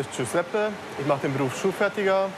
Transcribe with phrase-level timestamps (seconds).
[0.00, 2.30] Name ist Giuseppe, ich mache den Beruf Schuhfertiger.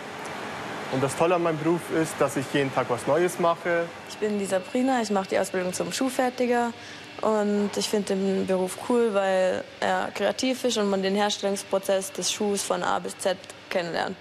[0.90, 3.86] Und das Tolle an meinem Beruf ist, dass ich jeden Tag was Neues mache.
[4.08, 6.72] Ich bin die Sabrina, ich mache die Ausbildung zum Schuhfertiger.
[7.20, 12.32] Und ich finde den Beruf cool, weil er kreativ ist und man den Herstellungsprozess des
[12.32, 13.38] Schuhs von A bis Z
[13.70, 14.16] kennenlernt.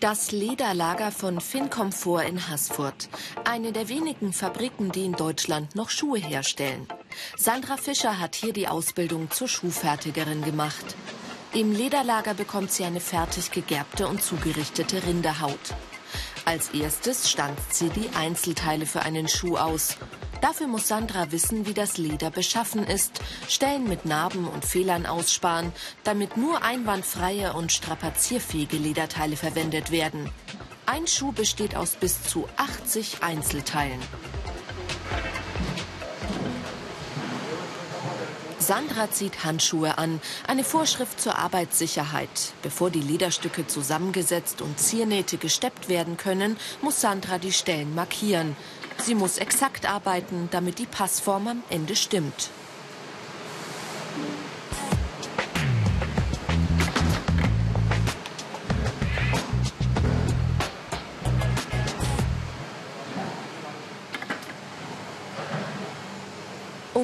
[0.00, 3.08] Das Lederlager von Fincomfort in Haßfurt.
[3.44, 6.88] Eine der wenigen Fabriken, die in Deutschland noch Schuhe herstellen.
[7.36, 10.96] Sandra Fischer hat hier die Ausbildung zur Schuhfertigerin gemacht.
[11.54, 15.74] Im Lederlager bekommt sie eine fertig gegerbte und zugerichtete Rinderhaut.
[16.46, 19.98] Als erstes stanzt sie die Einzelteile für einen Schuh aus.
[20.40, 25.72] Dafür muss Sandra wissen, wie das Leder beschaffen ist, Stellen mit Narben und Fehlern aussparen,
[26.04, 30.30] damit nur einwandfreie und strapazierfähige Lederteile verwendet werden.
[30.86, 34.00] Ein Schuh besteht aus bis zu 80 Einzelteilen.
[38.62, 42.52] Sandra zieht Handschuhe an, eine Vorschrift zur Arbeitssicherheit.
[42.62, 48.56] Bevor die Lederstücke zusammengesetzt und Ziernähte gesteppt werden können, muss Sandra die Stellen markieren.
[49.02, 52.50] Sie muss exakt arbeiten, damit die Passform am Ende stimmt.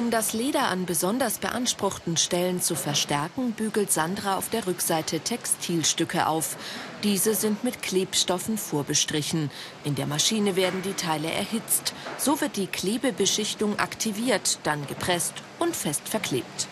[0.09, 6.25] Um das Leder an besonders beanspruchten Stellen zu verstärken, bügelt Sandra auf der Rückseite Textilstücke
[6.25, 6.57] auf.
[7.03, 9.51] Diese sind mit Klebstoffen vorbestrichen.
[9.83, 11.93] In der Maschine werden die Teile erhitzt.
[12.17, 16.67] So wird die Klebebeschichtung aktiviert, dann gepresst und fest verklebt.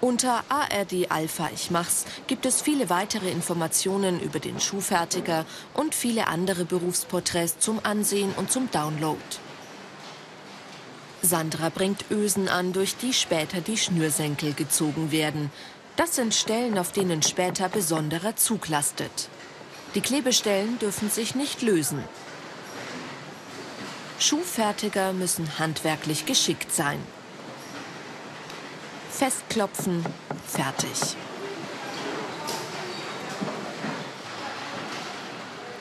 [0.00, 6.26] Unter ARD Alpha Ich Mach's gibt es viele weitere Informationen über den Schuhfertiger und viele
[6.26, 9.22] andere Berufsporträts zum Ansehen und zum Download.
[11.22, 15.50] Sandra bringt Ösen an, durch die später die Schnürsenkel gezogen werden.
[15.96, 19.28] Das sind Stellen, auf denen später besonderer Zug lastet.
[19.94, 22.04] Die Klebestellen dürfen sich nicht lösen.
[24.20, 26.98] Schuhfertiger müssen handwerklich geschickt sein.
[29.10, 30.04] Festklopfen,
[30.46, 31.16] fertig.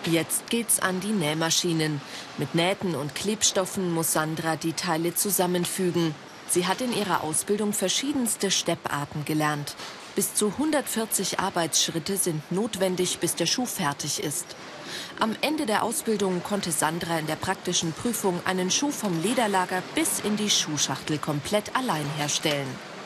[0.10, 2.00] Jetzt geht's an die Nähmaschinen.
[2.38, 6.16] Mit Nähten und Klebstoffen muss Sandra die Teile zusammenfügen.
[6.50, 9.76] Sie hat in ihrer Ausbildung verschiedenste Stepparten gelernt.
[10.16, 14.46] Bis zu 140 Arbeitsschritte sind notwendig, bis der Schuh fertig ist.
[15.20, 20.22] Am Ende der Ausbildung konnte Sandra in der praktischen Prüfung einen Schuh vom Lederlager bis
[20.22, 22.97] in die Schuhschachtel komplett allein herstellen.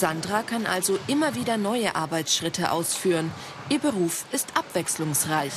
[0.00, 3.30] Sandra kann also immer wieder neue Arbeitsschritte ausführen.
[3.68, 5.52] Ihr Beruf ist abwechslungsreich.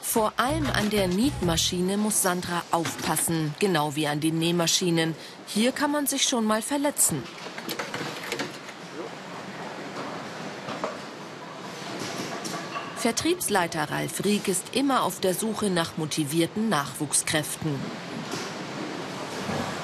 [0.00, 5.14] Vor allem an der Nietmaschine muss Sandra aufpassen, genau wie an den Nähmaschinen.
[5.46, 7.22] Hier kann man sich schon mal verletzen.
[13.04, 17.78] Vertriebsleiter Ralf Rieck ist immer auf der Suche nach motivierten Nachwuchskräften.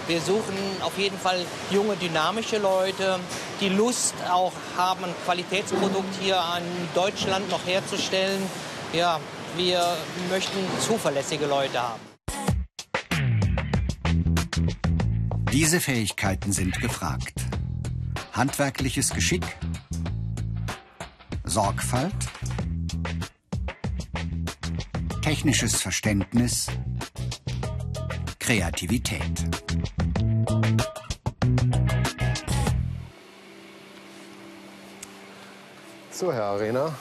[0.07, 3.21] Wir suchen auf jeden Fall junge, dynamische Leute,
[3.61, 6.65] die Lust auch haben, ein Qualitätsprodukt hier in
[6.95, 8.41] Deutschland noch herzustellen.
[8.95, 9.21] Ja,
[9.55, 9.99] wir
[10.31, 12.01] möchten zuverlässige Leute haben.
[15.53, 17.35] Diese Fähigkeiten sind gefragt.
[18.33, 19.45] Handwerkliches Geschick,
[21.45, 22.15] Sorgfalt,
[25.31, 26.67] technisches Verständnis,
[28.41, 29.23] Kreativität.
[36.11, 36.97] So, Herr Arena.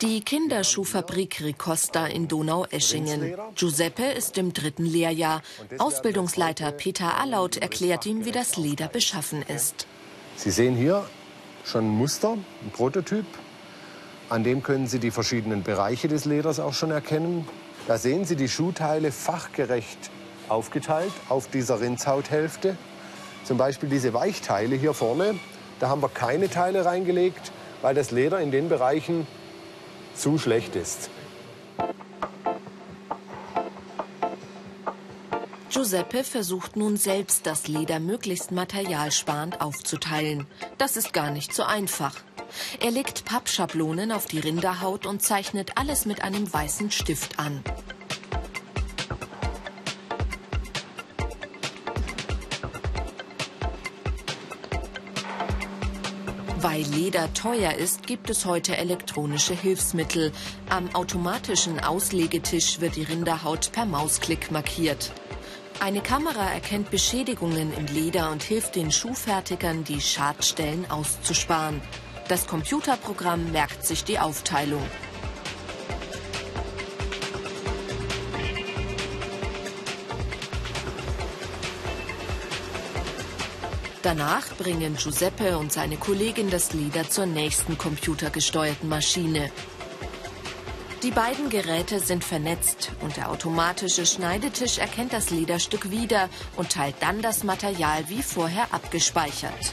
[0.00, 3.36] Die Kinderschuhfabrik Ricosta in Donaueschingen.
[3.54, 5.42] Giuseppe ist im dritten Lehrjahr.
[5.76, 9.86] Ausbildungsleiter Peter Allaut erklärt ihm, wie das Leder beschaffen ist.
[10.36, 11.06] Sie sehen hier
[11.66, 13.26] schon ein Muster, ein Prototyp.
[14.28, 17.46] An dem können Sie die verschiedenen Bereiche des Leders auch schon erkennen.
[17.86, 20.10] Da sehen Sie die Schuhteile fachgerecht
[20.48, 22.76] aufgeteilt auf dieser Rindshauthälfte.
[23.44, 25.38] Zum Beispiel diese Weichteile hier vorne,
[25.78, 27.52] da haben wir keine Teile reingelegt,
[27.82, 29.26] weil das Leder in den Bereichen
[30.16, 31.10] zu schlecht ist.
[35.70, 40.46] Giuseppe versucht nun selbst, das Leder möglichst materialsparend aufzuteilen.
[40.78, 42.14] Das ist gar nicht so einfach.
[42.80, 47.62] Er legt Pappschablonen auf die Rinderhaut und zeichnet alles mit einem weißen Stift an.
[56.58, 60.32] Weil Leder teuer ist, gibt es heute elektronische Hilfsmittel.
[60.68, 65.12] Am automatischen Auslegetisch wird die Rinderhaut per Mausklick markiert.
[65.78, 71.80] Eine Kamera erkennt Beschädigungen im Leder und hilft den Schuhfertigern, die Schadstellen auszusparen.
[72.28, 74.82] Das Computerprogramm merkt sich die Aufteilung.
[84.02, 89.50] Danach bringen Giuseppe und seine Kollegin das Leder zur nächsten computergesteuerten Maschine.
[91.02, 96.96] Die beiden Geräte sind vernetzt und der automatische Schneidetisch erkennt das Lederstück wieder und teilt
[97.00, 99.72] dann das Material wie vorher abgespeichert.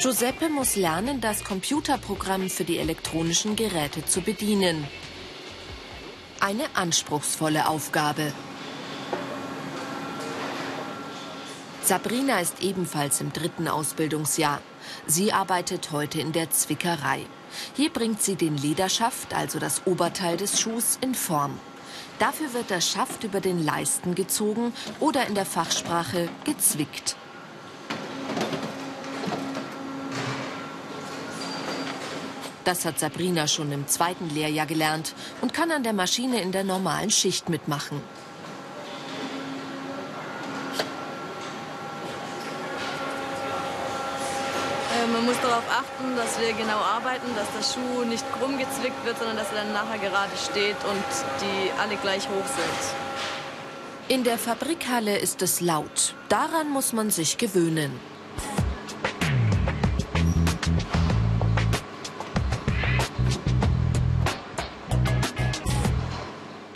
[0.00, 4.86] Giuseppe muss lernen, das Computerprogramm für die elektronischen Geräte zu bedienen.
[6.38, 8.32] Eine anspruchsvolle Aufgabe.
[11.82, 14.60] Sabrina ist ebenfalls im dritten Ausbildungsjahr.
[15.08, 17.26] Sie arbeitet heute in der Zwickerei.
[17.74, 21.58] Hier bringt sie den Lederschaft, also das Oberteil des Schuhs, in Form.
[22.20, 27.16] Dafür wird der Schaft über den Leisten gezogen oder in der Fachsprache gezwickt.
[32.68, 36.64] Das hat Sabrina schon im zweiten Lehrjahr gelernt und kann an der Maschine in der
[36.64, 38.02] normalen Schicht mitmachen.
[45.10, 49.16] man muss darauf achten, dass wir genau arbeiten, dass der Schuh nicht krumm gezwickt wird,
[49.16, 51.04] sondern dass er dann nachher gerade steht und
[51.40, 54.14] die alle gleich hoch sind.
[54.14, 56.14] In der Fabrikhalle ist es laut.
[56.28, 57.98] Daran muss man sich gewöhnen.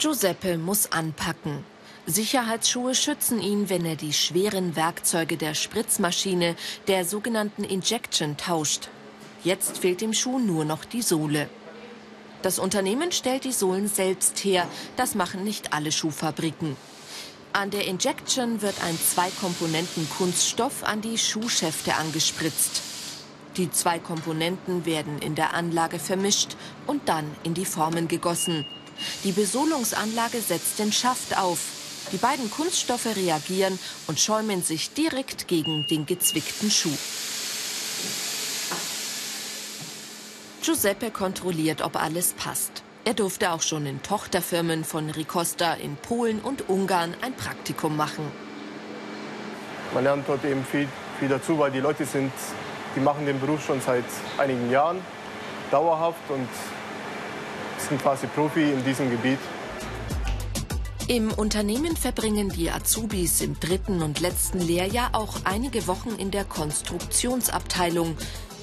[0.03, 1.65] Giuseppe muss anpacken.
[2.07, 6.57] Sicherheitsschuhe schützen ihn, wenn er die schweren Werkzeuge der Spritzmaschine,
[6.89, 8.89] der sogenannten Injection, tauscht.
[9.45, 11.49] Jetzt fehlt dem Schuh nur noch die Sohle.
[12.43, 14.67] Das Unternehmen stellt die Sohlen selbst her.
[14.97, 16.77] Das machen nicht alle Schuhfabriken.
[17.53, 22.83] An der Injection wird ein Zwei-Komponenten-Kunststoff an die Schuhschäfte angespritzt.
[23.57, 26.57] Die zwei Komponenten werden in der Anlage vermischt
[26.89, 28.67] und dann in die Formen gegossen.
[29.25, 31.59] Die Besohlungsanlage setzt den Schaft auf.
[32.13, 36.97] Die beiden Kunststoffe reagieren und schäumen sich direkt gegen den gezwickten Schuh.
[40.63, 42.83] Giuseppe kontrolliert, ob alles passt.
[43.05, 48.31] Er durfte auch schon in Tochterfirmen von Ricosta in Polen und Ungarn ein Praktikum machen.
[49.93, 50.89] Man lernt dort eben viel,
[51.19, 52.33] viel dazu, weil die Leute sind,
[52.95, 54.05] die machen den Beruf schon seit
[54.39, 55.01] einigen Jahren
[55.73, 56.49] dauerhaft und
[57.89, 59.39] sind quasi Profi in diesem Gebiet.
[61.09, 66.45] Im Unternehmen verbringen die Azubis im dritten und letzten Lehrjahr auch einige Wochen in der
[66.45, 68.17] Konstruktionsabteilung.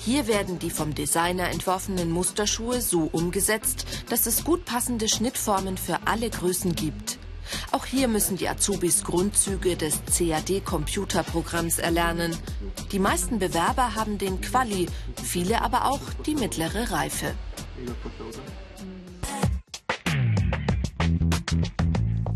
[0.03, 5.99] Hier werden die vom Designer entworfenen Musterschuhe so umgesetzt, dass es gut passende Schnittformen für
[6.05, 7.19] alle Größen gibt.
[7.71, 12.35] Auch hier müssen die Azubis Grundzüge des CAD-Computerprogramms erlernen.
[12.91, 14.87] Die meisten Bewerber haben den Quali,
[15.23, 17.35] viele aber auch die mittlere Reife.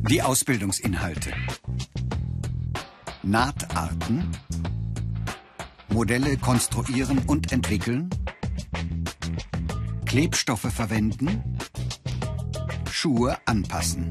[0.10, 1.34] Die Ausbildungsinhalte.
[3.24, 4.30] Nahtarten.
[5.88, 8.10] Modelle konstruieren und entwickeln.
[10.06, 11.58] Klebstoffe verwenden.
[12.92, 14.10] Schuhe anpassen.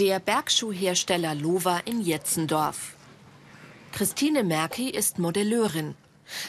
[0.00, 2.96] Der Bergschuhhersteller Lova in Jetzendorf.
[3.92, 5.94] Christine Merki ist Modelleurin.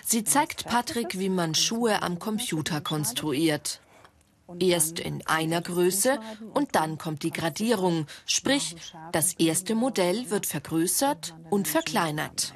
[0.03, 3.79] Sie zeigt Patrick, wie man Schuhe am Computer konstruiert.
[4.60, 6.20] Erst in einer Größe
[6.53, 8.75] und dann kommt die Gradierung, sprich
[9.12, 12.53] das erste Modell wird vergrößert und verkleinert.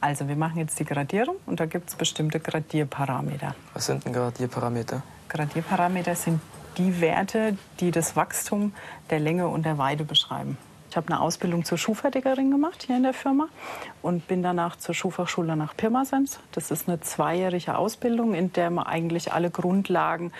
[0.00, 3.54] Also wir machen jetzt die Gradierung und da gibt es bestimmte Gradierparameter.
[3.74, 5.02] Was sind denn Gradierparameter?
[5.28, 6.40] Gradierparameter sind
[6.76, 8.72] die Werte, die das Wachstum
[9.10, 10.56] der Länge und der Weite beschreiben.
[10.90, 13.48] Ich habe eine Ausbildung zur Schuhfertigerin gemacht hier in der Firma
[14.00, 16.38] und bin danach zur Schuhfachschule nach Pirmasens.
[16.52, 20.32] Das ist eine zweijährige Ausbildung, in der man eigentlich alle Grundlagen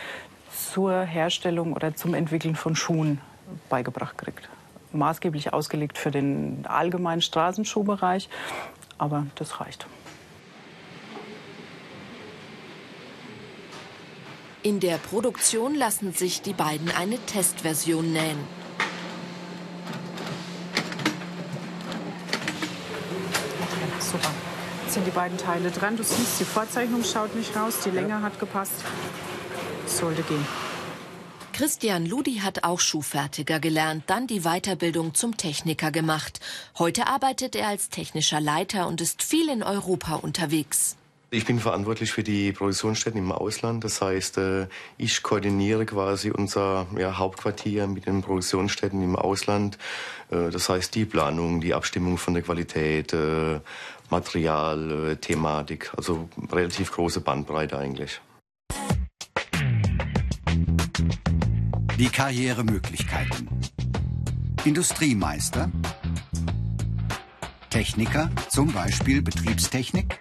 [0.52, 3.20] zur Herstellung oder zum Entwickeln von Schuhen
[3.68, 4.48] beigebracht kriegt.
[4.92, 8.28] Maßgeblich ausgelegt für den allgemeinen Straßenschuhbereich,
[8.96, 9.86] aber das reicht.
[14.62, 18.38] In der Produktion lassen sich die beiden eine Testversion nähen.
[24.00, 24.30] Super.
[24.82, 25.96] Jetzt sind die beiden Teile dran.
[25.96, 28.72] Du siehst, die Vorzeichnung schaut nicht raus, die Länge hat gepasst.
[29.98, 30.46] Sollte gehen.
[31.52, 36.38] Christian Ludi hat auch Schuhfertiger gelernt, dann die Weiterbildung zum Techniker gemacht.
[36.78, 40.96] Heute arbeitet er als technischer Leiter und ist viel in Europa unterwegs.
[41.32, 43.82] Ich bin verantwortlich für die Produktionsstätten im Ausland.
[43.82, 49.78] Das heißt, äh, ich koordiniere quasi unser ja, Hauptquartier mit den Produktionsstätten im Ausland.
[50.30, 53.58] Äh, das heißt, die Planung, die Abstimmung von der Qualität, äh,
[54.10, 55.90] Material, Thematik.
[55.96, 58.20] Also relativ große Bandbreite eigentlich.
[61.98, 63.48] Die Karrieremöglichkeiten.
[64.64, 65.70] Industriemeister.
[67.70, 70.18] Techniker, zum Beispiel Betriebstechnik.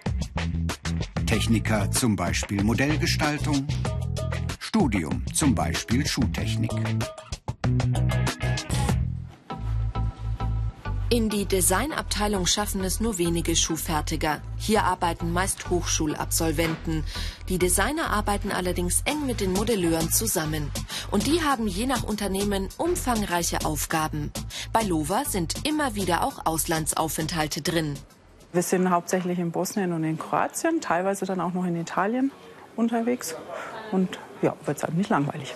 [1.26, 3.66] Techniker, zum Beispiel Modellgestaltung.
[4.58, 6.72] Studium, zum Beispiel Schuhtechnik.
[11.10, 14.42] In die Designabteilung schaffen es nur wenige Schuhfertiger.
[14.58, 17.02] Hier arbeiten meist Hochschulabsolventen.
[17.48, 20.70] Die Designer arbeiten allerdings eng mit den Modelleuren zusammen.
[21.10, 24.30] Und die haben je nach Unternehmen umfangreiche Aufgaben.
[24.70, 27.94] Bei Lova sind immer wieder auch Auslandsaufenthalte drin.
[28.52, 32.32] Wir sind hauptsächlich in Bosnien und in Kroatien, teilweise dann auch noch in Italien
[32.76, 33.34] unterwegs.
[33.92, 35.54] Und ja, wird es halt nicht langweilig.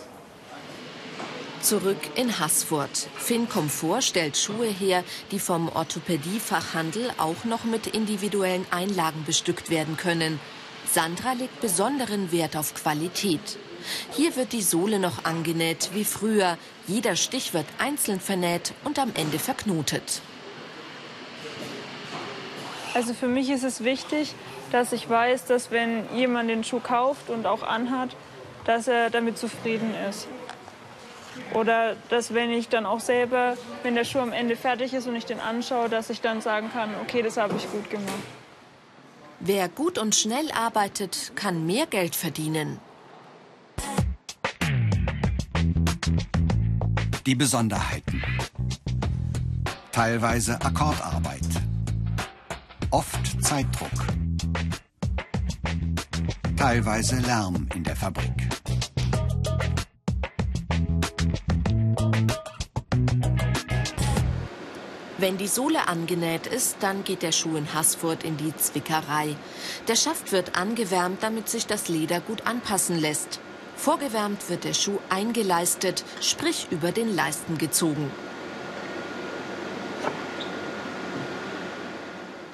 [1.63, 3.09] Zurück in Haßfurt.
[3.17, 9.97] Finn Komfort stellt Schuhe her, die vom Orthopädiefachhandel auch noch mit individuellen Einlagen bestückt werden
[9.97, 10.41] können.
[10.91, 13.59] Sandra legt besonderen Wert auf Qualität.
[14.17, 16.59] Hier wird die Sohle noch angenäht wie früher.
[16.89, 20.21] Jeder Stich wird einzeln vernäht und am Ende verknotet.
[22.93, 24.35] Also für mich ist es wichtig,
[24.73, 28.17] dass ich weiß, dass wenn jemand den Schuh kauft und auch anhat,
[28.65, 30.27] dass er damit zufrieden ist.
[31.55, 35.17] Oder dass wenn ich dann auch selber, wenn der Schuh am Ende fertig ist und
[35.17, 38.13] ich den anschaue, dass ich dann sagen kann, okay, das habe ich gut gemacht.
[39.41, 42.79] Wer gut und schnell arbeitet, kann mehr Geld verdienen.
[47.27, 48.23] Die Besonderheiten.
[49.93, 51.41] Teilweise Akkordarbeit.
[52.91, 53.91] Oft Zeitdruck.
[56.57, 58.62] Teilweise Lärm in der Fabrik.
[65.23, 69.37] Wenn die Sohle angenäht ist, dann geht der Schuh in Haßfurt in die Zwickerei.
[69.87, 73.39] Der Schaft wird angewärmt, damit sich das Leder gut anpassen lässt.
[73.77, 78.11] Vorgewärmt wird der Schuh eingeleistet, sprich über den Leisten gezogen.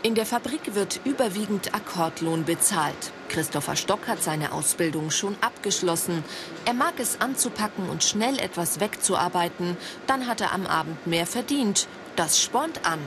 [0.03, 3.13] In der Fabrik wird überwiegend Akkordlohn bezahlt.
[3.29, 6.23] Christopher Stock hat seine Ausbildung schon abgeschlossen.
[6.67, 9.77] Er mag es anzupacken und schnell etwas wegzuarbeiten.
[10.07, 11.89] Dann hat er am Abend mehr verdient.
[12.19, 12.99] Das spornt an.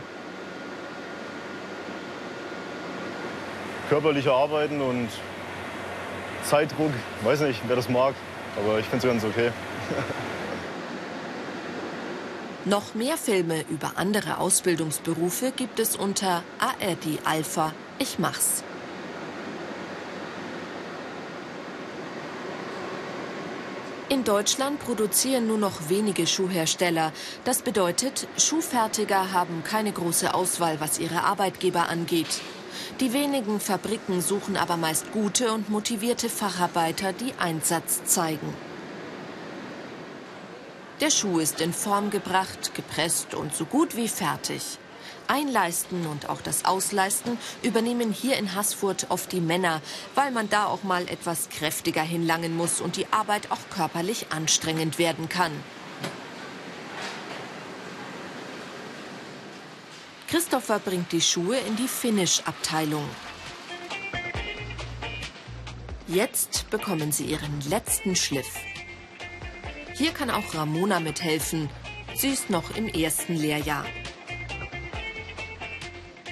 [3.90, 5.10] Körperliche Arbeiten und
[6.46, 6.94] Zeitdruck,
[7.26, 8.16] weiß nicht, wer das mag,
[8.56, 9.52] aber ich finde es ganz okay.
[12.64, 17.74] Noch mehr Filme über andere Ausbildungsberufe gibt es unter ARD Alpha.
[18.00, 18.64] Ich mach's.
[24.12, 27.14] In Deutschland produzieren nur noch wenige Schuhhersteller.
[27.46, 32.42] Das bedeutet, Schuhfertiger haben keine große Auswahl, was ihre Arbeitgeber angeht.
[33.00, 38.54] Die wenigen Fabriken suchen aber meist gute und motivierte Facharbeiter, die Einsatz zeigen.
[41.00, 44.78] Der Schuh ist in Form gebracht, gepresst und so gut wie fertig.
[45.32, 49.82] Einleisten und auch das Ausleisten übernehmen hier in Haßfurt oft die Männer,
[50.14, 55.00] weil man da auch mal etwas kräftiger hinlangen muss und die Arbeit auch körperlich anstrengend
[55.00, 55.52] werden kann.
[60.28, 63.04] Christopher bringt die Schuhe in die Finish-Abteilung.
[66.08, 68.54] Jetzt bekommen sie ihren letzten Schliff.
[69.96, 71.70] Hier kann auch Ramona mithelfen.
[72.16, 73.86] Sie ist noch im ersten Lehrjahr.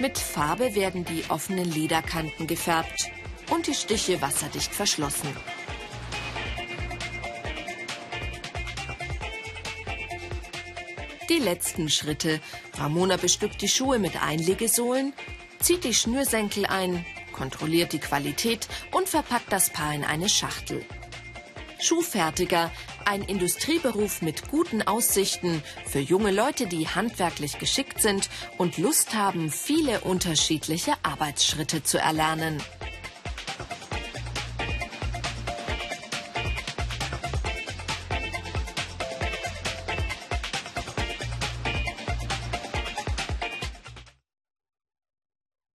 [0.00, 3.10] Mit Farbe werden die offenen Lederkanten gefärbt
[3.50, 5.28] und die Stiche wasserdicht verschlossen.
[11.28, 12.40] Die letzten Schritte.
[12.78, 15.12] Ramona bestückt die Schuhe mit Einlegesohlen,
[15.58, 20.82] zieht die Schnürsenkel ein, kontrolliert die Qualität und verpackt das Paar in eine Schachtel.
[21.78, 22.70] Schuhfertiger,
[23.04, 29.50] ein Industrieberuf mit guten Aussichten für junge Leute, die handwerklich geschickt sind und Lust haben,
[29.50, 32.62] viele unterschiedliche Arbeitsschritte zu erlernen.